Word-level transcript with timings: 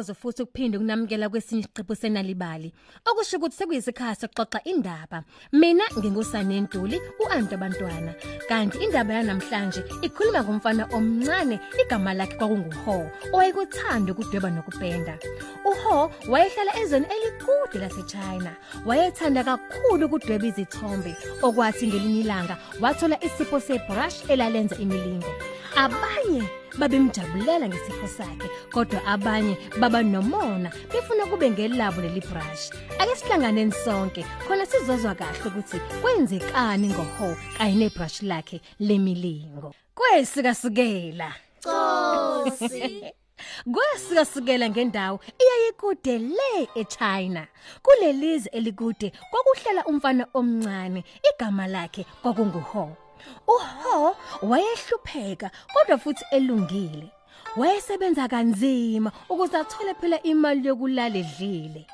ngiyantokozo 0.00 0.14
futhi 0.14 0.42
ukuphinde 0.42 0.76
ukunamukela 0.78 1.28
kwesinye 1.28 1.60
isiqephu 1.60 1.94
senalibali. 1.94 2.72
Okusho 3.04 3.36
ukuthi 3.36 3.56
sekuyisikhathi 3.56 4.20
sokuxoxa 4.20 4.60
indaba. 4.64 5.24
Mina 5.52 5.84
ngingusane 5.98 6.60
Ntuli, 6.60 7.00
uAnto 7.20 7.56
Bantwana. 7.56 8.14
Kanti 8.48 8.78
indaba 8.78 9.14
yanamhlanje 9.14 9.84
ikhuluma 10.02 10.42
ngomfana 10.44 10.88
omncane 10.92 11.60
igama 11.80 12.14
lakhe 12.14 12.36
kwakunguHo, 12.36 13.10
owayekuthanda 13.32 14.12
ukudweba 14.12 14.50
nokupenda. 14.50 15.18
uHo 15.64 16.10
wayehlala 16.28 16.72
ezweni 16.80 17.06
elikude 17.14 17.78
laseChina. 17.78 18.52
Wayethanda 18.86 19.44
kakhulu 19.44 20.06
ukudweba 20.06 20.46
izithombe, 20.46 21.16
okwathi 21.42 21.86
ngelinye 21.86 22.20
ilanga 22.20 22.56
wathola 22.80 23.16
isipho 23.24 23.60
sebrush 23.60 24.24
elalenza 24.30 24.76
imilingo. 24.76 25.49
Abanye 25.84 26.42
babemjabulela 26.78 27.68
ngesipho 27.68 28.08
sakhe 28.16 28.48
kodwa 28.72 29.00
abanye 29.06 29.56
baba 29.80 30.02
nomona 30.02 30.68
befuna 30.92 31.24
kube 31.26 31.50
ngelabo 31.50 32.00
leli 32.00 32.20
brush 32.20 32.64
ake 33.00 33.14
sihlanganeni 33.16 33.72
sonke 33.72 34.22
khona 34.46 34.66
sizozwa 34.66 35.14
kahle 35.14 35.40
ukuthi 35.48 35.78
kwenzekani 36.02 36.88
ngoho 36.88 37.36
kanye 37.56 37.74
nebrush 37.74 38.22
lakhe 38.22 38.60
lemilingo 38.86 39.74
kwesikasukela 39.96 41.32
Cosi. 41.64 43.12
Kwesikasukela 43.72 44.70
ngendawo 44.70 45.20
iyayikude 45.42 46.18
le 46.18 46.68
eChina. 46.74 47.46
Kulelize 47.82 48.50
elikude 48.52 49.12
kwakuhlala 49.30 49.84
umfana 49.84 50.26
omncane 50.34 51.04
igama 51.28 51.66
lakhe 51.66 52.06
kwakunguHo. 52.22 53.09
uHo 53.46 54.16
wayehlupheka 54.42 55.50
kodwa 55.72 55.98
futhi 55.98 56.24
elungile. 56.30 57.10
Wayesebenza 57.56 58.28
kanzima 58.28 59.12
ukuze 59.28 59.56
athole 59.56 59.94
phela 59.94 60.22
imali 60.22 60.68
yokulala 60.68 61.18
edlile. 61.18 61.86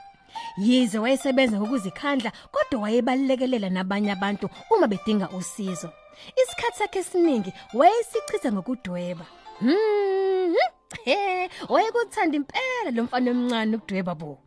Yize 0.58 0.98
wayesebenza 0.98 1.60
ngokuzikhandla 1.60 2.32
kodwa 2.52 2.80
wayebalekelela 2.82 3.70
nabanye 3.70 4.12
abantu 4.12 4.48
uma 4.70 4.86
bedinga 4.86 5.28
usizo. 5.28 5.90
Isikhathi 6.42 6.78
sakhe 6.78 6.98
esiningi 6.98 7.52
wayesichitha 7.74 8.52
ngokudweba. 8.52 9.26
Mhm. 9.60 10.54
He, 11.04 11.50
wayekuthanda 11.68 12.36
impela 12.36 12.90
lo 12.94 13.02
mfana 13.04 13.30
omncane 13.30 13.76
ukudweba 13.76 14.14
bo. 14.14 14.45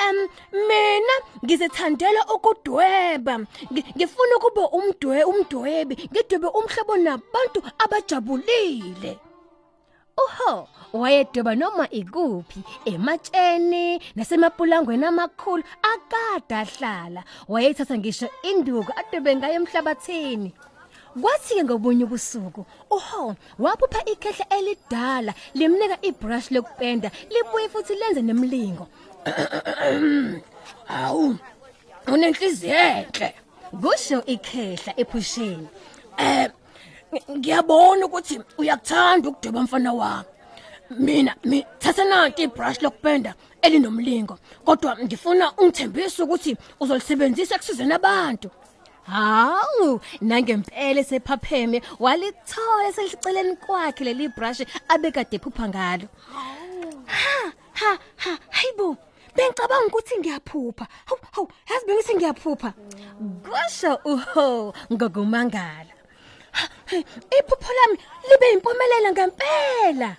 Um 0.00 0.28
mina 0.52 1.14
ngizithandela 1.44 2.20
ukudweba. 2.34 3.38
Ngi- 3.72 3.84
Ngifuna 3.96 4.36
ukuba 4.36 4.68
umdwe 4.78 5.24
umdwebi, 5.24 5.94
ngidwebe 6.12 6.46
umhlobo 6.48 6.96
nabantu 6.96 7.58
abajabulile. 7.78 9.18
Uho, 10.24 10.68
wayedweba 10.92 11.54
noma 11.54 11.88
ikuphi, 11.90 12.60
ematsheni, 12.84 14.00
nasemapulangweni 14.16 15.04
amakhulu 15.06 15.62
akade 15.92 16.54
ahlala. 16.54 17.24
Wayethatha 17.48 17.98
ngisho 17.98 18.28
induku 18.42 18.92
adwebe 18.96 19.36
ngayo 19.36 19.54
emhlabathini. 19.54 20.52
Kwathi 21.20 21.54
ke 21.54 21.64
ngobunye 21.64 22.04
ubusuku, 22.04 22.64
uho 22.90 23.36
waphupha 23.58 24.00
ikhehla 24.04 24.46
elidala 24.58 25.34
limnika 25.54 25.98
ibrush 26.02 26.50
lokupenda, 26.50 27.10
libuye 27.30 27.68
futhi 27.68 27.94
lenze 27.94 28.22
nemlingo. 28.22 28.88
Awu, 30.88 31.36
unenhliziyo 32.06 32.74
enhle. 32.74 33.34
Kusho 33.82 34.24
ikhehla 34.24 34.92
ephusheni. 35.00 35.68
Eh 36.18 36.50
ngiyabona 37.30 38.06
ukuthi 38.06 38.40
uyakuthanda 38.58 39.28
ukudweba 39.28 39.62
mfana 39.62 39.92
wami. 39.92 40.28
Mina 40.90 41.36
mi- 41.44 41.66
thatha 41.78 42.04
nanti 42.04 42.42
ibrush 42.42 42.82
lokupenda 42.82 43.34
elinomlingo 43.62 44.38
kodwa 44.64 44.96
ngifuna 44.98 45.52
ungithembise 45.56 46.22
ukuthi 46.22 46.56
uzolisebenzisa 46.80 47.54
ekusizeni 47.54 47.92
abantu. 47.92 48.50
Hawu, 49.06 50.00
nangempela 50.20 51.02
sephapheme 51.04 51.82
walithola 51.98 52.92
seliceleni 52.92 53.56
kwakhe 53.56 54.04
leli 54.04 54.28
brush 54.28 54.62
abekade 54.88 55.36
ephupha 55.36 55.68
ngalo. 55.68 56.06
Ha 57.06 57.52
ha 57.74 57.98
ha 58.16 58.38
hayibo 58.50 58.96
bengicabanga 59.34 59.86
ukuthi 59.86 60.18
ngiyaphupha. 60.18 60.86
Hawu 61.06 61.20
hawu 61.32 61.48
yazi 61.70 61.86
bengithi 61.86 62.14
ngiyaphupha. 62.14 62.74
Kusho 63.44 63.98
uho 64.04 64.74
ngokumangala. 64.92 65.92
Iphupho 67.38 67.72
lami 67.78 67.98
libe 68.28 68.46
impumelelo 68.52 69.10
ngempela. 69.12 70.16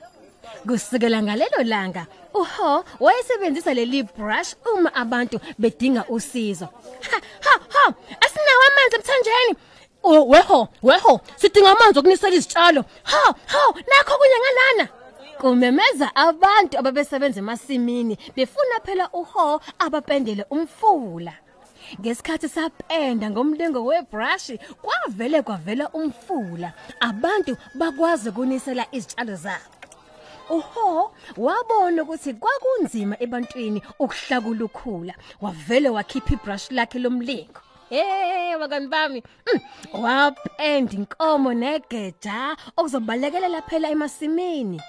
Kusukela 0.68 1.24
ngalelo 1.24 1.64
langa 1.64 2.08
uho 2.34 2.86
wayesebenzisa 3.00 3.74
leli 3.74 4.04
brush 4.04 4.56
uma 4.74 4.90
abantu 4.96 5.40
bedinga 5.58 6.06
usizo. 6.10 6.66
Ha 7.10 7.18
ha 7.46 7.60
ha 7.70 7.94
asinawo 8.22 8.64
amanzi 8.70 8.96
emthanjeni. 8.96 9.56
Oh 10.04 10.24
weho 10.28 10.68
weho 10.84 11.22
sidinga 11.36 11.72
amanzi 11.72 12.00
okunisela 12.00 12.36
izitshalo. 12.36 12.86
Ha 13.04 13.36
ha 13.46 13.62
nakho 13.90 14.18
kunye 14.18 14.38
ngalana. 14.42 14.88
Kumemeza 15.40 16.16
abantu 16.16 16.78
ababesebenza 16.80 17.40
emasimini 17.40 18.18
befuna 18.36 18.80
phela 18.86 19.10
uho 19.14 19.62
abapendele 19.80 20.46
umfula. 20.50 21.34
Ngesikhathi 22.00 22.50
sapenda 22.50 23.30
ngomlingo 23.30 23.86
webrush 23.86 24.52
kwavele 24.82 25.42
kwavela 25.42 25.90
umfula. 25.90 26.74
Abantu 27.00 27.58
bakwazi 27.76 28.30
ukunisela 28.30 28.86
izitshalo 28.92 29.36
zabo. 29.36 29.83
Uho 30.54 31.12
wabona 31.38 32.04
ukuthi 32.04 32.34
kwakunzima 32.34 33.16
ebantwini 33.24 33.82
ukuhlakula 34.00 34.66
ukhula 34.66 35.14
wavele 35.42 35.90
wakhipha 35.90 36.34
ibrush 36.34 36.72
lakhe 36.72 37.00
lomlingo. 37.00 37.62
Hey 37.90 38.58
bakani 38.60 38.88
bami? 38.88 39.24
Mm, 39.48 39.60
wapenda 40.04 40.94
inkomo 40.94 41.54
negeja 41.54 42.56
okuzobalekelela 42.78 43.62
phela 43.62 43.90
emasimini. 43.90 44.82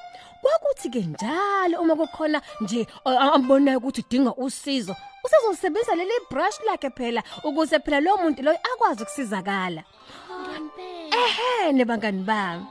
Kwakuthi 0.43 0.91
ke 0.91 1.01
njalo 1.01 1.81
uma 1.81 1.97
kukhona 1.97 2.43
nje 2.61 2.87
ambonayo 3.05 3.79
ukuthi 3.79 4.01
udinga 4.01 4.35
usizo 4.37 4.97
usezosebenzisa 5.25 5.95
leli 5.95 6.13
brush 6.31 6.61
lakhe 6.67 6.91
phela 6.91 7.23
ukuze 7.45 7.79
phela 7.79 8.01
lo 8.01 8.17
muntu 8.17 8.43
lo 8.43 8.51
akwazi 8.53 9.03
ukusizakala. 9.03 9.83
Ehhe 11.13 11.73
nebangani 11.73 12.23
bami. 12.23 12.67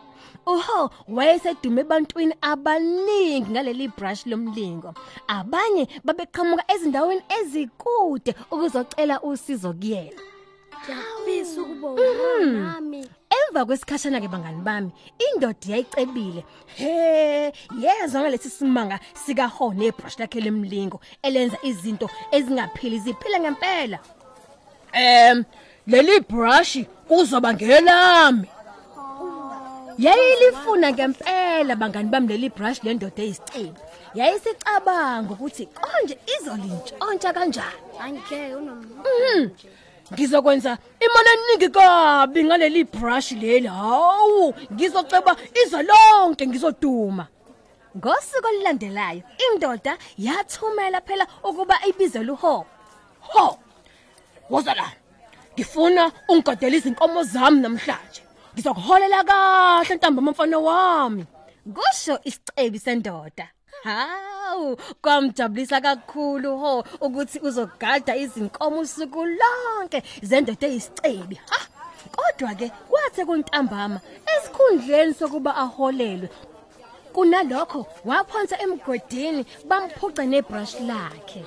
Oho 0.45 0.89
wayesedume 1.07 1.81
ebantwini 1.81 2.35
abaningi 2.41 3.51
ngaleli 3.51 3.87
brush 3.87 4.25
lomlingo 4.25 4.93
abanye 5.27 5.87
babeqhamuka 6.05 6.63
ezindaweni 6.73 7.23
ezikude 7.37 8.31
ukuzocela 8.51 9.21
usizo 9.21 9.73
kuyena 9.73 10.21
Ngiyafisa 10.83 11.61
ukuba 11.61 12.03
nami. 12.43 13.07
Emva 13.31 13.65
kwesikhashana 13.65 14.19
ke 14.21 14.27
bangani 14.27 14.61
bami, 14.61 14.91
indoda 15.25 15.67
yayicebile. 15.67 16.43
He, 16.75 17.53
yezwa 17.79 18.21
ngalesi 18.21 18.49
simanga 18.49 18.99
sika 19.13 19.47
Ho 19.47 19.73
nebrush 19.73 20.19
lakhe 20.19 20.41
lemlingo 20.41 20.99
elenza 21.23 21.57
izinto 21.63 22.09
ezingaphili 22.31 22.99
ziphila 22.99 23.39
ngempela. 23.39 23.99
Em, 24.91 25.45
leli 25.87 26.19
brush 26.19 26.83
kuzoba 27.07 27.53
ngelami. 27.53 28.47
Yayilifuna 29.97 30.91
ngempela 30.91 31.75
bangani 31.75 32.09
bami 32.09 32.27
leli 32.27 32.49
brush 32.49 32.83
lendoda 32.83 33.23
eyisicebi. 33.23 33.79
Yayisicabanga 34.15 35.33
ukuthi 35.33 35.65
konje 35.65 36.17
izolintshontsha 36.35 37.33
kanjani. 37.33 37.79
Angeke 37.99 38.55
unom. 38.55 38.81
Ngizokwenza 40.13 40.77
imali 40.99 41.29
eningi 41.33 41.69
kabi 41.69 42.43
ngaleli 42.43 42.83
brush 42.83 43.31
leli. 43.31 43.67
Hawu, 43.67 44.53
ngizoceba 44.73 45.35
iza 45.65 45.81
lonke 45.81 46.47
ngizoduma. 46.47 47.27
Ngosuku 47.97 48.47
olulandelayo, 48.47 49.21
indoda 49.45 49.97
yathumela 50.17 51.01
phela 51.01 51.27
ukuba 51.43 51.75
ibizele 51.87 52.31
uHo. 52.31 52.65
Ho. 53.19 53.59
Woza 54.49 54.73
la. 54.73 54.91
Ngifuna 55.53 56.11
ungigadele 56.27 56.77
izinkomo 56.77 57.23
zami 57.23 57.61
namhlanje. 57.61 58.23
Ngizokuholela 58.53 59.23
kahle 59.23 59.95
ntamba 59.95 60.21
mfana 60.21 60.59
wami. 60.59 61.25
Kusho 61.75 62.19
isicebi 62.23 62.79
sendoda. 62.79 63.47
Hawu, 63.83 64.77
kwamjabulisa 65.01 65.81
kakhulu 65.81 66.57
ho 66.57 66.83
ukuthi 67.01 67.39
uzogada 67.39 68.15
izinkomo 68.15 68.79
usuku 68.79 69.25
lonke 69.25 70.03
zendoda 70.21 70.67
eyisicebi. 70.67 71.35
Ha! 71.49 71.59
Kodwa 72.15 72.55
ke 72.55 72.71
kwathe 72.89 73.25
kuntambama 73.25 73.99
esikhundleni 74.33 75.13
sokuba 75.13 75.55
aholelwe 75.55 76.29
kunalokho 77.13 77.85
waphonsa 78.05 78.59
emgodini 78.63 79.45
bamphuca 79.69 80.23
nebrush 80.25 80.75
lakhe. 80.89 81.41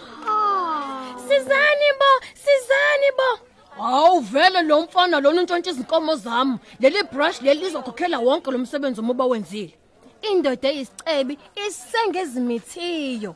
Sizani 1.26 1.88
bo, 2.00 2.10
sizani 2.42 3.10
bo. 3.18 3.45
Hawu 3.78 4.20
vele 4.20 4.62
lo 4.62 4.82
mfana 4.82 5.20
lona 5.20 5.40
untshontsha 5.40 5.70
izinkomo 5.70 6.16
zami. 6.16 6.58
Leli 6.80 7.02
brush 7.12 7.42
leli 7.42 7.60
lizokhokhela 7.60 8.18
wonke 8.18 8.50
lo 8.50 8.58
msebenzi 8.58 9.00
omuba 9.00 9.24
wenzile. 9.26 9.74
indoda 10.22 10.68
eyisicebi 10.68 11.38
isengezimithiyo 11.66 13.34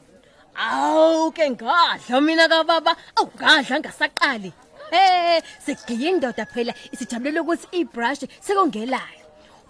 awu 0.54 1.30
ke 1.32 1.50
ngadla 1.50 2.20
mina 2.20 2.48
kababa. 2.48 2.96
Awu 3.16 3.30
ngadla 3.36 3.80
ngasaqali. 3.80 4.52
Eh 4.92 5.42
segiya 5.64 6.10
indoda 6.10 6.46
phela. 6.46 6.74
Isijabulela 6.92 7.42
ukuthi 7.42 7.66
ibrush 7.72 8.24
sekongelayo. 8.40 9.20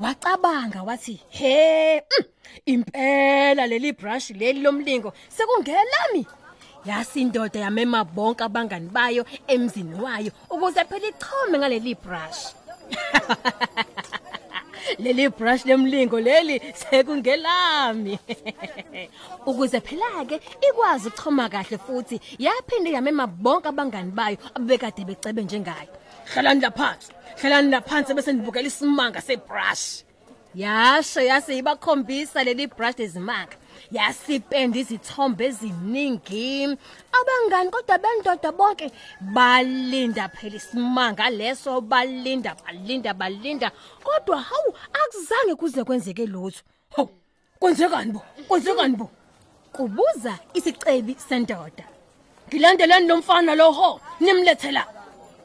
Wacabanga 0.01 0.83
wathi 0.83 1.21
he 1.29 2.01
mm, 2.01 2.25
impela 2.67 3.67
leli 3.67 3.93
brush 3.93 4.31
leli 4.31 4.61
lomlingo 4.63 5.13
sekungelami 5.29 6.27
yasindoda 6.85 7.61
yamema 7.61 8.05
bonke 8.05 8.44
abangani 8.44 8.88
bayo 8.88 9.25
emzini 9.47 10.00
wayo 10.00 10.32
ukuze 10.50 10.85
phela 10.85 11.09
ichome 11.09 11.59
ngaleli 11.59 11.94
brush. 11.94 12.55
Leli 14.99 15.29
brush 15.29 15.65
lemlingo 15.65 16.21
leli 16.21 16.61
sekungelami. 16.75 18.19
Ukuze 19.47 19.81
phela 19.81 20.25
ke 20.27 20.41
ikwazi 20.69 21.09
ukuchoma 21.09 21.49
kahle 21.49 21.79
futhi 21.79 22.21
yaphinde 22.38 22.93
yamema 22.93 23.26
bonke 23.26 23.69
abangani 23.69 24.11
bayo 24.11 24.37
abekade 24.55 25.05
becebe 25.05 25.43
njengayo. 25.43 25.88
Hlalani 26.35 26.61
laphansi 26.61 27.12
hlalani 27.41 27.71
laphansi 27.71 28.15
bese 28.15 28.33
nibukela 28.33 28.69
isimanga 28.69 29.21
sebrush. 29.21 30.05
Yasho 30.55 31.21
yase 31.21 31.59
ibakhombisa 31.59 32.44
leli 32.44 32.67
brush 32.67 32.99
lezimanga 32.99 33.56
yasipenda 33.93 34.79
izithombe 34.79 35.47
eziningi. 35.47 36.77
Abangani 37.19 37.71
kodwa 37.71 37.99
bendoda 37.99 38.53
bonke 38.53 38.91
balinda 39.21 40.29
phela 40.29 40.56
isimanga 40.56 41.31
leso 41.31 41.81
balinda 41.81 42.56
balinda 42.65 43.15
balinda. 43.15 43.71
Kodwa 44.05 44.41
hawu 44.41 44.75
akuzange 44.93 45.55
kuze 45.55 45.85
kwenzeke 45.85 46.27
lutho. 46.27 46.62
Hawu 46.97 47.11
kwenzekani 47.59 48.12
bo? 48.12 48.23
Kwenzekani 48.49 48.97
bo? 48.97 49.11
Kubuza 49.73 50.38
isicebi 50.55 51.17
sendoda. 51.29 51.85
Ngilandelani 52.49 53.06
lo 53.06 53.17
mfana 53.17 53.55
lo 53.55 53.73
ho? 53.73 54.00
Nimlethela. 54.21 54.87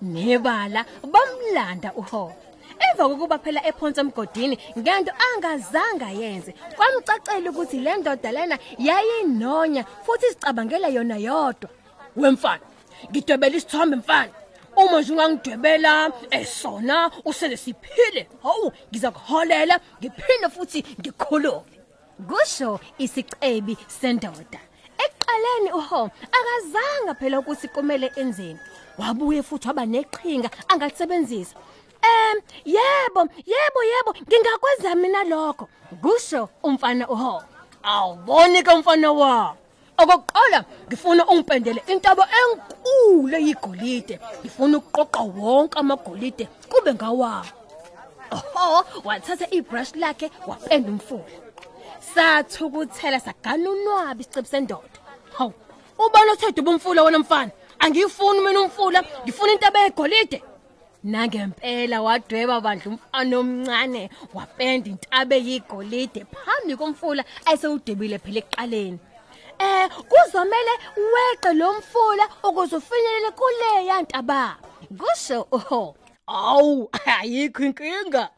Nebala 0.02 0.86
bamlanda 1.04 1.94
uho. 1.94 2.34
Emva 2.80 3.10
kokuba 3.10 3.38
phela 3.40 3.62
ephonsa 3.68 4.02
emgodini 4.02 4.58
ngento 4.78 5.12
angazanga 5.28 6.10
yenze. 6.10 6.52
Kwamcacela 6.76 7.50
ukuthi 7.52 7.80
le 7.80 7.98
ndoda 7.98 8.32
lena 8.32 8.58
yayinonya 8.78 9.84
futhi 10.06 10.28
sicabangela 10.34 10.88
yona 10.88 11.18
yodwa. 11.18 11.70
Wemfana 12.16 12.66
ngidwebela 13.10 13.56
isithombe 13.58 13.96
mfana. 13.96 14.32
Uma 14.76 15.02
nje 15.02 15.12
ungangidwebela 15.14 16.12
esona 16.32 17.12
usele 17.26 17.58
siphile. 17.58 18.28
Hawu 18.44 18.72
ngizakuholela 18.92 19.80
ngiphinde 20.00 20.50
futhi 20.50 20.86
ngikhuluke 21.00 21.80
kusho 22.28 22.80
isicebi 22.98 23.78
sendoda. 23.88 24.60
Ekuqaleni 25.04 25.72
uho 25.72 26.10
akazanga 26.38 27.14
phela 27.20 27.40
ukuthi 27.40 27.68
kumele 27.68 28.12
enzeni. 28.16 28.60
Wabuye 28.98 29.44
futhi 29.44 29.68
waba 29.68 29.86
neqhinga 29.86 30.50
angalisebenzisa. 30.68 31.56
Em 32.06 32.38
yebo 32.66 33.22
yebo 33.52 33.80
yebo. 33.92 34.12
Ngingakwenza 34.28 34.96
mina 34.96 35.24
lokho. 35.24 35.70
Kusho 36.02 36.50
umfana 36.64 37.08
uho. 37.10 37.44
Awuboni 37.84 38.64
ke 38.64 38.72
umfana 38.72 39.12
wa? 39.12 39.56
Okokuqala 39.98 40.66
ngifuna 40.88 41.26
ungipendele 41.28 41.84
intaba 41.88 42.28
enkulu 42.40 43.36
eyigolide. 43.36 44.20
Ngifuna 44.42 44.78
ukuqoqa 44.78 45.22
wonke 45.22 45.80
amagolide 45.80 46.46
kube 46.70 46.94
ngawawo 46.94 47.46
oho 48.32 48.86
wathatha 49.04 49.48
ibrush 49.52 49.96
lakhe 49.96 50.32
wapenda 50.48 50.90
umfula. 50.90 51.24
Sathukuthela 52.14 53.20
sagana 53.20 53.70
unwabi 53.70 54.22
isicebi 54.24 54.48
sendoda. 54.48 55.00
Hawu 55.38 55.54
ubani 56.00 56.32
othethe 56.32 56.62
ubumfula 56.62 57.04
wena 57.04 57.20
mfana? 57.20 57.52
Angiyifuni 57.80 58.40
mina 58.42 58.62
umfula 58.62 59.04
ngifuna 59.24 59.52
intaba 59.54 59.86
egolide 59.86 60.44
Nangempela 61.06 62.02
wadweba 62.02 62.62
bandla 62.62 62.92
umfana 62.92 63.38
omncane 63.38 64.10
wapenda 64.34 64.90
intaba 64.90 65.36
eyigolide 65.36 66.26
phambi 66.34 66.74
komfula 66.76 67.24
ayesewudebile 67.46 68.18
phela 68.24 68.40
ekuqaleni. 68.42 69.00
Eh 69.60 69.88
kuzomela 70.10 70.74
weqe 71.14 71.54
lo 71.54 71.74
mfula 71.78 72.26
ukuze 72.44 72.76
ufinyelele 72.82 73.32
kule 73.38 73.86
yantaba. 73.86 74.58
Kusho 75.00 75.48
oho. 75.52 75.96
Awu 76.28 76.90
ayikho 77.06 77.64
inkinga. 77.64 78.30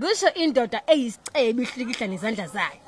Kusho 0.00 0.28
indoda 0.34 0.78
eyisicebi 0.86 1.62
ihlikihla 1.62 2.06
nezandla 2.06 2.46
zayo. 2.46 2.80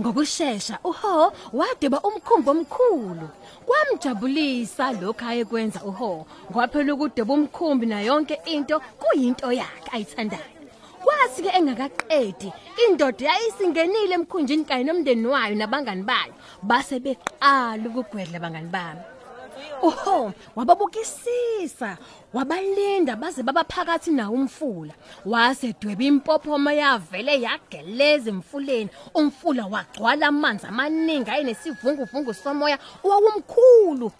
Ngokusheshsha 0.00 0.78
uho 0.84 1.32
wadeba 1.52 2.00
umkhumbi 2.00 2.50
omkhulu. 2.50 3.28
Kwamjabulisa 3.66 4.92
lokho 4.92 5.24
ayekwenza 5.26 5.80
uho. 5.84 6.26
Kwaphela 6.52 6.94
ukudeba 6.94 7.34
umkhumbi 7.34 7.86
na 7.86 8.00
yonke 8.02 8.34
into 8.46 8.80
kuyinto 9.00 9.52
yakhe 9.52 9.90
ayithandayo. 9.92 10.50
Kwathi 11.04 11.42
ke 11.42 11.50
engakaqedi 11.58 12.52
indoda 12.88 13.24
yayisingenile 13.26 14.14
emkhunjini 14.14 14.64
kanye 14.64 14.84
nomndeni 14.84 15.26
wayo 15.26 15.54
nabangani 15.54 16.02
bayo 16.02 16.32
base 16.62 16.98
beqala 16.98 17.84
ukugwedla 17.88 18.36
abangani 18.38 18.70
bami. 18.74 19.13
Uho 19.84 20.32
wababukisisa 20.56 21.98
wabalinda 22.32 23.16
baze 23.16 23.42
baba 23.42 23.64
phakathi 23.64 24.10
nawo 24.10 24.34
umfula. 24.34 24.94
Wase 25.24 25.74
dweba 25.80 26.04
impophoma 26.04 26.72
yavele 26.72 27.40
yageleza 27.40 28.30
emfuleni. 28.30 28.90
Umfula 29.14 29.66
wagcwala 29.66 30.26
amanzi 30.26 30.66
amaningi 30.66 31.30
ayenesivunguvungu 31.30 32.34
somoya 32.34 32.78
owawumkhulu 33.04 34.12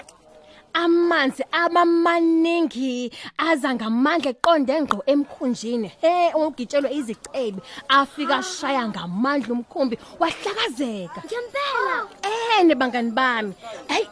amanzi 0.74 1.42
abamaningi 1.52 3.12
aza 3.38 3.74
ngamandla 3.74 4.30
eqonde 4.34 4.74
ngqo 4.82 4.98
emkhunjini. 5.12 5.88
He 6.02 6.32
ugitshelwe 6.34 6.90
izicebi 6.98 7.60
afika 7.88 8.42
shaya 8.42 8.88
ngamandla 8.88 9.52
umkhumbi 9.54 9.96
wahlakazeka. 10.20 11.20
Ngempela. 11.26 11.96
eh 12.26 12.64
nebangani 12.66 13.10
bami. 13.10 13.52
Hey 13.88 14.04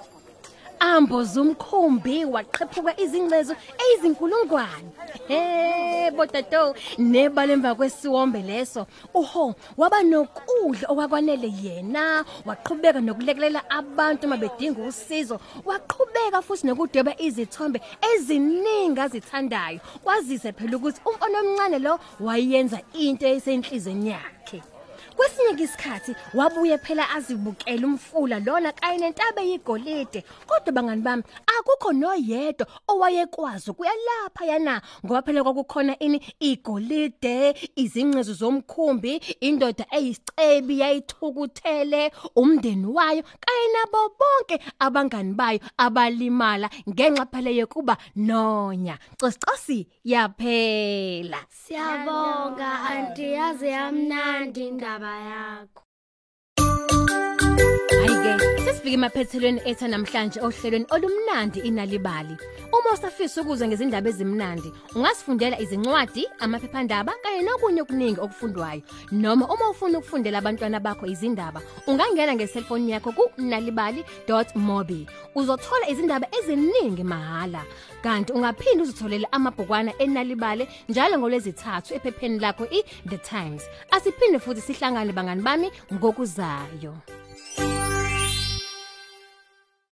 amboza 0.83 1.41
umkhumbi 1.41 2.25
waqhephuka 2.35 2.93
izingcezo 3.05 3.55
eyizinkulungwane 3.83 4.91
he 5.29 6.11
botato 6.11 6.75
nebalemva 6.99 7.75
kwesiwombe 7.75 8.43
leso 8.43 8.87
uho 9.15 9.55
waba 9.77 10.03
nokudla 10.03 10.89
okwakwanele 10.89 11.49
yena. 11.62 12.25
Waqhubeka 12.47 13.01
nokulekelela 13.01 13.71
abantu 13.71 14.29
mabedinga 14.29 14.83
usizo. 14.83 15.41
Waqhubeka 15.65 16.43
futhi 16.43 16.67
nokudweba 16.67 17.12
izithombe 17.19 17.81
eziningi 18.11 19.01
azithandayo. 19.01 19.81
Kwazise 20.05 20.53
phela 20.53 20.77
ukuthi 20.77 21.01
umfana 21.07 21.39
omncane 21.41 21.79
lo 21.79 21.99
wayenza 22.21 22.79
into 22.95 23.27
esenhlizweni 23.27 24.11
yakhe. 24.11 24.72
Kwesinye 25.16 25.62
isikhathi 25.64 26.16
wabuye 26.35 26.78
phela 26.78 27.11
azibukela 27.11 27.87
umfula 27.87 28.38
lona 28.38 28.73
kanye 28.73 28.99
nentaba 28.99 29.42
yigolide 29.42 30.25
kodwa 30.47 30.73
bangani 30.73 31.02
bami 31.02 31.23
akukho 31.47 31.92
noyedwa 31.92 32.66
owayekwazi 32.88 33.71
ukuyalapha 33.71 34.45
yana 34.45 34.83
ngoba 35.04 35.23
phela 35.23 35.42
kwakukhona 35.42 35.99
ini 35.99 36.19
igolide 36.40 37.54
izingcezu 37.76 38.35
zomkhumbi 38.35 39.21
indoda 39.40 39.85
eyisicebi 39.90 40.81
yayithukuthele 40.81 42.12
umndeni 42.37 42.87
wayo 42.87 43.23
kanye 43.23 43.66
nabo 43.75 44.00
bonke 44.19 44.57
abangani 44.78 45.35
bayo 45.35 45.61
abalimala 45.76 46.71
ngenxa 46.88 47.26
phela 47.26 47.50
yokuba 47.50 47.97
nonya. 48.16 48.99
Cosicasi 49.21 49.87
yaphela. 50.04 51.38
Siyabonga 51.49 52.71
anti 52.90 53.33
yaze 53.33 53.69
yamnandi 53.69 54.69
indaba 54.69 55.02
yakho. 55.11 55.83
Hayike, 57.91 58.52
sesifike 58.73 58.95
emaphethelweni 58.95 59.61
etha 59.64 59.88
namhlanje 59.88 60.41
ohlelweni 60.41 60.87
olumnandi 60.91 61.61
inalibali. 61.61 62.37
Uma 62.73 62.93
usafisa 62.95 63.43
ukuzwa 63.43 63.69
ngezindaba 63.69 64.09
ezimnandi, 64.09 64.73
ungasifundela 64.95 65.61
izincwadi, 65.61 66.26
amaphephandaba 66.38 67.12
kanye 67.23 67.43
nokunye 67.43 67.83
okuningi 67.83 68.21
okufundwayo. 68.21 68.83
Noma 69.12 69.45
uma 69.49 69.71
ufuna 69.71 69.99
ukufundela 69.99 70.38
abantwana 70.38 70.81
bakho 70.81 71.07
izindaba, 71.07 71.61
ungangena 71.87 72.35
ngeselfoni 72.35 72.93
yakho 72.93 73.12
ku 73.12 73.25
nalibali.mobi. 73.37 75.07
Uzothola 75.35 75.88
izindaba 75.88 76.26
eziningi 76.38 77.05
mahala. 77.05 77.64
Kanti 78.02 78.33
ungaphinda 78.33 78.83
uzitholela 78.83 79.33
amabhukwana 79.33 79.93
enalibali 79.99 80.67
njalo 80.88 81.19
ngolwezithathu 81.19 81.95
ephepheni 81.95 82.38
lakho 82.38 82.64
iThe 82.71 83.19
Times. 83.19 83.62
Asiphinde 83.91 84.38
futhi 84.38 84.61
sihlangane 84.61 85.12
bangani 85.12 85.43
bami 85.43 85.69
ngokuzayo. 85.93 86.97